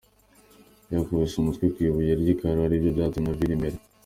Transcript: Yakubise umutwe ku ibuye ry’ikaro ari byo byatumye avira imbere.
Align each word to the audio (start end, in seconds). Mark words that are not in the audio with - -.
Yakubise 0.93 1.35
umutwe 1.37 1.65
ku 1.73 1.77
ibuye 1.87 2.11
ry’ikaro 2.21 2.59
ari 2.65 2.75
byo 2.81 2.89
byatumye 2.95 3.29
avira 3.33 3.53
imbere. 3.57 3.77